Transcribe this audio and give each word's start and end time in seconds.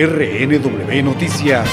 RNW 0.00 1.02
Noticias. 1.02 1.68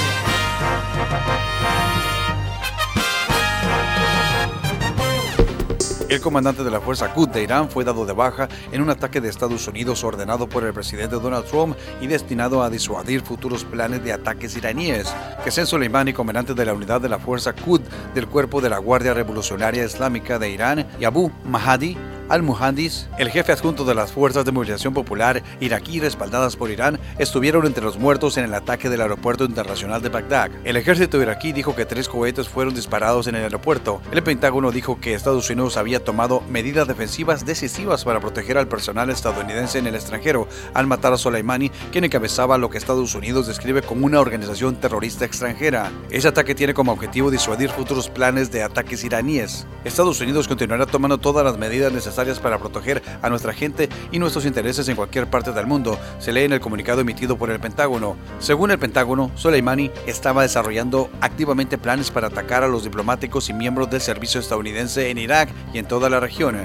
El 6.08 6.20
comandante 6.20 6.64
de 6.64 6.70
la 6.72 6.80
Fuerza 6.80 7.14
Quds 7.14 7.32
de 7.32 7.44
Irán 7.44 7.70
fue 7.70 7.84
dado 7.84 8.04
de 8.04 8.12
baja 8.12 8.48
en 8.72 8.82
un 8.82 8.90
ataque 8.90 9.20
de 9.20 9.28
Estados 9.28 9.68
Unidos 9.68 10.02
ordenado 10.02 10.48
por 10.48 10.64
el 10.64 10.72
presidente 10.72 11.14
Donald 11.14 11.44
Trump 11.44 11.76
y 12.00 12.08
destinado 12.08 12.64
a 12.64 12.70
disuadir 12.70 13.20
futuros 13.20 13.64
planes 13.64 14.02
de 14.02 14.12
ataques 14.12 14.56
iraníes. 14.56 15.14
Qasem 15.44 15.64
Soleimani, 15.64 16.12
comandante 16.12 16.52
de 16.52 16.66
la 16.66 16.74
unidad 16.74 17.00
de 17.00 17.08
la 17.08 17.20
Fuerza 17.20 17.52
Quds 17.52 17.88
del 18.12 18.26
Cuerpo 18.26 18.60
de 18.60 18.70
la 18.70 18.78
Guardia 18.78 19.14
Revolucionaria 19.14 19.84
Islámica 19.84 20.40
de 20.40 20.50
Irán, 20.50 20.84
y 20.98 21.04
Abu 21.04 21.30
Mahdi 21.44 21.96
al-Muhandis, 22.28 23.08
el 23.18 23.30
jefe 23.30 23.52
adjunto 23.52 23.84
de 23.84 23.94
las 23.94 24.12
Fuerzas 24.12 24.44
de 24.44 24.52
Movilización 24.52 24.94
Popular 24.94 25.42
iraquí 25.60 26.00
respaldadas 26.00 26.56
por 26.56 26.70
Irán, 26.70 26.98
estuvieron 27.18 27.66
entre 27.66 27.84
los 27.84 27.98
muertos 27.98 28.36
en 28.36 28.44
el 28.44 28.54
ataque 28.54 28.88
del 28.88 29.00
aeropuerto 29.00 29.44
internacional 29.44 30.02
de 30.02 30.08
Bagdad. 30.08 30.50
El 30.64 30.76
ejército 30.76 31.22
iraquí 31.22 31.52
dijo 31.52 31.76
que 31.76 31.86
tres 31.86 32.08
cohetes 32.08 32.48
fueron 32.48 32.74
disparados 32.74 33.28
en 33.28 33.36
el 33.36 33.44
aeropuerto. 33.44 34.00
El 34.10 34.22
Pentágono 34.22 34.72
dijo 34.72 35.00
que 35.00 35.14
Estados 35.14 35.48
Unidos 35.50 35.76
había 35.76 36.02
tomado 36.02 36.42
medidas 36.50 36.88
defensivas 36.88 37.46
decisivas 37.46 38.04
para 38.04 38.20
proteger 38.20 38.58
al 38.58 38.66
personal 38.66 39.10
estadounidense 39.10 39.78
en 39.78 39.86
el 39.86 39.94
extranjero 39.94 40.48
al 40.74 40.86
matar 40.88 41.12
a 41.12 41.18
Soleimani, 41.18 41.70
quien 41.92 42.04
encabezaba 42.04 42.58
lo 42.58 42.70
que 42.70 42.78
Estados 42.78 43.14
Unidos 43.14 43.46
describe 43.46 43.82
como 43.82 44.06
una 44.06 44.20
organización 44.20 44.76
terrorista 44.76 45.24
extranjera. 45.24 45.92
Ese 46.10 46.28
ataque 46.28 46.56
tiene 46.56 46.74
como 46.74 46.92
objetivo 46.92 47.30
disuadir 47.30 47.70
futuros 47.70 48.10
planes 48.10 48.50
de 48.50 48.64
ataques 48.64 49.04
iraníes. 49.04 49.66
Estados 49.84 50.20
Unidos 50.20 50.48
continuará 50.48 50.86
tomando 50.86 51.18
todas 51.18 51.44
las 51.44 51.56
medidas 51.56 51.92
necesarias 51.92 52.15
para 52.16 52.58
proteger 52.58 53.02
a 53.20 53.28
nuestra 53.28 53.52
gente 53.52 53.90
y 54.10 54.18
nuestros 54.18 54.46
intereses 54.46 54.88
en 54.88 54.96
cualquier 54.96 55.28
parte 55.28 55.52
del 55.52 55.66
mundo, 55.66 55.98
se 56.18 56.32
lee 56.32 56.44
en 56.44 56.52
el 56.54 56.60
comunicado 56.60 57.02
emitido 57.02 57.36
por 57.36 57.50
el 57.50 57.60
Pentágono. 57.60 58.16
Según 58.38 58.70
el 58.70 58.78
Pentágono, 58.78 59.30
Soleimani 59.34 59.90
estaba 60.06 60.42
desarrollando 60.42 61.10
activamente 61.20 61.76
planes 61.76 62.10
para 62.10 62.28
atacar 62.28 62.62
a 62.62 62.68
los 62.68 62.84
diplomáticos 62.84 63.50
y 63.50 63.52
miembros 63.52 63.90
del 63.90 64.00
servicio 64.00 64.40
estadounidense 64.40 65.10
en 65.10 65.18
Irak 65.18 65.50
y 65.74 65.78
en 65.78 65.86
toda 65.86 66.08
la 66.08 66.18
región. 66.18 66.56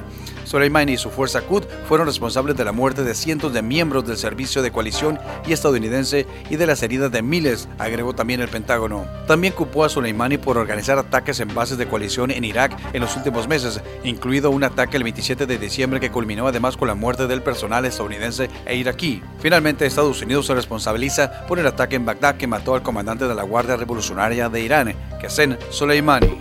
Soleimani 0.45 0.93
y 0.93 0.97
su 0.97 1.09
fuerza 1.09 1.41
Qud 1.41 1.63
fueron 1.87 2.07
responsables 2.07 2.57
de 2.57 2.65
la 2.65 2.71
muerte 2.71 3.03
de 3.03 3.13
cientos 3.13 3.53
de 3.53 3.61
miembros 3.61 4.05
del 4.05 4.17
servicio 4.17 4.61
de 4.61 4.71
coalición 4.71 5.19
y 5.47 5.53
estadounidense 5.53 6.25
y 6.49 6.55
de 6.55 6.65
las 6.65 6.83
heridas 6.83 7.11
de 7.11 7.21
miles, 7.21 7.69
agregó 7.77 8.13
también 8.13 8.41
el 8.41 8.49
Pentágono. 8.49 9.05
También 9.27 9.53
culpó 9.53 9.85
a 9.85 9.89
Soleimani 9.89 10.37
por 10.37 10.57
organizar 10.57 10.97
ataques 10.97 11.39
en 11.39 11.53
bases 11.53 11.77
de 11.77 11.87
coalición 11.87 12.31
en 12.31 12.43
Irak 12.43 12.77
en 12.93 13.01
los 13.01 13.15
últimos 13.15 13.47
meses, 13.47 13.81
incluido 14.03 14.49
un 14.49 14.63
ataque 14.63 14.97
el 14.97 15.03
27 15.03 15.40
de 15.45 15.57
diciembre 15.57 15.99
que 15.99 16.11
culminó 16.11 16.47
además 16.47 16.77
con 16.77 16.87
la 16.87 16.95
muerte 16.95 17.27
del 17.27 17.41
personal 17.41 17.85
estadounidense 17.85 18.49
e 18.65 18.75
iraquí. 18.75 19.21
Finalmente, 19.39 19.85
Estados 19.85 20.21
Unidos 20.21 20.45
se 20.45 20.55
responsabiliza 20.55 21.45
por 21.47 21.59
el 21.59 21.67
ataque 21.67 21.95
en 21.95 22.05
Bagdad 22.05 22.35
que 22.35 22.47
mató 22.47 22.75
al 22.75 22.83
comandante 22.83 23.27
de 23.27 23.35
la 23.35 23.43
Guardia 23.43 23.75
Revolucionaria 23.75 24.49
de 24.49 24.61
Irán, 24.61 24.95
Qasem 25.21 25.57
Soleimani. 25.69 26.39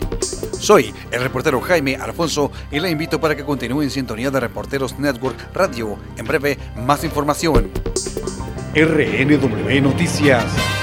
Soy 0.59 0.95
el 1.11 1.23
reportero 1.23 1.61
Jaime 1.61 1.97
Alfonso 1.97 2.53
y 2.71 2.81
le 2.81 2.91
invito 2.91 3.21
para 3.21 3.35
que 3.35 3.45
continúe 3.45 3.83
en 3.83 3.91
sintonía 3.91 4.31
de 4.31 4.41
Reporteros 4.41 4.99
Network 4.99 5.55
Radio. 5.55 5.99
En 6.17 6.27
breve, 6.27 6.59
más 6.77 7.03
información. 7.05 7.71
RNW 8.75 9.81
Noticias. 9.83 10.80